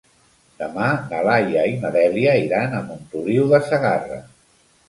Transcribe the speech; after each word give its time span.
Demà 0.61 0.87
na 1.11 1.19
Laia 1.27 1.67
i 1.73 1.77
na 1.83 1.93
Dèlia 1.97 2.35
iran 2.47 2.75
a 2.79 2.83
Montoliu 2.89 3.49
de 3.55 3.61
Segarra. 3.71 4.19